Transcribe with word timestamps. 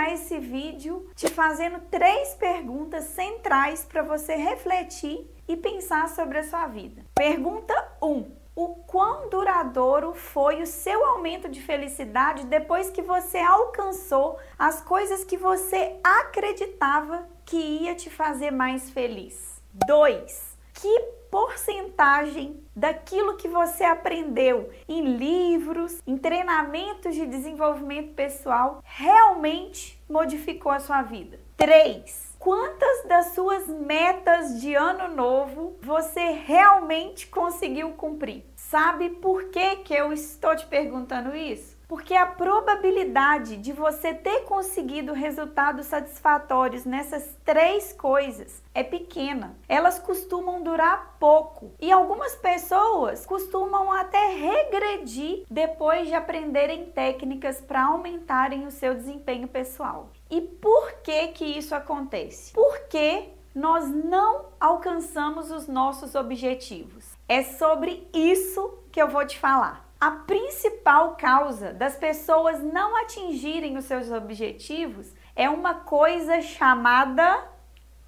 Iniciar 0.00 0.12
esse 0.12 0.38
vídeo 0.38 1.10
te 1.14 1.28
fazendo 1.28 1.80
três 1.90 2.34
perguntas 2.34 3.04
centrais 3.04 3.84
para 3.84 4.02
você 4.02 4.34
refletir 4.34 5.28
e 5.46 5.56
pensar 5.56 6.08
sobre 6.08 6.38
a 6.38 6.44
sua 6.44 6.66
vida. 6.66 7.04
Pergunta 7.14 7.74
1. 8.00 8.06
Um, 8.06 8.40
o 8.54 8.68
quão 8.86 9.28
duradouro 9.28 10.14
foi 10.14 10.62
o 10.62 10.66
seu 10.66 11.04
aumento 11.04 11.48
de 11.48 11.60
felicidade 11.60 12.46
depois 12.46 12.90
que 12.90 13.02
você 13.02 13.38
alcançou 13.38 14.38
as 14.58 14.80
coisas 14.80 15.24
que 15.24 15.36
você 15.36 15.98
acreditava 16.02 17.26
que 17.44 17.56
ia 17.56 17.94
te 17.94 18.10
fazer 18.10 18.50
mais 18.50 18.90
feliz? 18.90 19.62
2. 19.86 20.49
Que 20.80 21.00
porcentagem 21.30 22.64
daquilo 22.74 23.36
que 23.36 23.46
você 23.46 23.84
aprendeu 23.84 24.70
em 24.88 25.14
livros, 25.14 26.00
em 26.06 26.16
treinamentos 26.16 27.14
de 27.14 27.26
desenvolvimento 27.26 28.14
pessoal 28.14 28.82
realmente 28.82 30.02
modificou 30.08 30.72
a 30.72 30.80
sua 30.80 31.02
vida? 31.02 31.38
3. 31.58 32.34
Quantas 32.38 33.04
das 33.04 33.34
suas 33.34 33.68
metas 33.68 34.58
de 34.58 34.74
ano 34.74 35.14
novo 35.14 35.76
você 35.82 36.30
realmente 36.30 37.26
conseguiu 37.26 37.90
cumprir? 37.90 38.42
Sabe 38.56 39.10
por 39.10 39.50
que, 39.50 39.76
que 39.76 39.92
eu 39.92 40.14
estou 40.14 40.56
te 40.56 40.66
perguntando 40.66 41.36
isso? 41.36 41.79
Porque 41.90 42.14
a 42.14 42.24
probabilidade 42.24 43.56
de 43.56 43.72
você 43.72 44.14
ter 44.14 44.44
conseguido 44.44 45.12
resultados 45.12 45.86
satisfatórios 45.86 46.84
nessas 46.84 47.36
três 47.44 47.92
coisas 47.92 48.62
é 48.72 48.84
pequena. 48.84 49.56
Elas 49.68 49.98
costumam 49.98 50.62
durar 50.62 51.16
pouco 51.18 51.72
e 51.80 51.90
algumas 51.90 52.36
pessoas 52.36 53.26
costumam 53.26 53.90
até 53.90 54.24
regredir 54.36 55.42
depois 55.50 56.06
de 56.06 56.14
aprenderem 56.14 56.92
técnicas 56.92 57.60
para 57.60 57.86
aumentarem 57.86 58.68
o 58.68 58.70
seu 58.70 58.94
desempenho 58.94 59.48
pessoal. 59.48 60.10
E 60.30 60.40
por 60.40 60.92
que 61.02 61.26
que 61.32 61.44
isso 61.44 61.74
acontece? 61.74 62.52
Porque 62.52 63.30
nós 63.52 63.88
não 63.88 64.50
alcançamos 64.60 65.50
os 65.50 65.66
nossos 65.66 66.14
objetivos. 66.14 67.16
É 67.28 67.42
sobre 67.42 68.08
isso 68.14 68.78
que 68.92 69.02
eu 69.02 69.08
vou 69.08 69.26
te 69.26 69.36
falar. 69.36 69.89
A 70.00 70.10
principal 70.12 71.14
causa 71.14 71.74
das 71.74 71.94
pessoas 71.94 72.62
não 72.62 72.96
atingirem 73.02 73.76
os 73.76 73.84
seus 73.84 74.10
objetivos 74.10 75.12
é 75.36 75.50
uma 75.50 75.74
coisa 75.74 76.40
chamada 76.40 77.46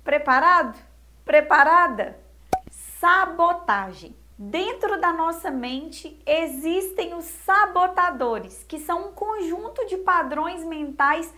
preparado, 0.02 0.78
preparada, 1.22 2.18
sabotagem. 2.70 4.16
Dentro 4.38 4.98
da 4.98 5.12
nossa 5.12 5.50
mente 5.50 6.18
existem 6.24 7.12
os 7.12 7.26
sabotadores, 7.26 8.64
que 8.64 8.78
são 8.78 9.10
um 9.10 9.12
conjunto 9.12 9.86
de 9.86 9.98
padrões 9.98 10.64
mentais 10.64 11.30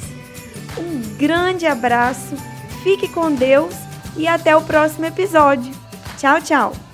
Um 0.78 1.16
grande 1.16 1.66
abraço, 1.66 2.36
fique 2.82 3.08
com 3.08 3.34
Deus 3.34 3.74
e 4.16 4.26
até 4.26 4.56
o 4.56 4.62
próximo 4.62 5.06
episódio. 5.06 5.74
Tchau, 6.18 6.40
tchau! 6.40 6.85